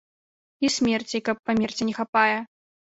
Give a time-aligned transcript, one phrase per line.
[0.69, 2.37] І смерці, каб памерці, не хапае!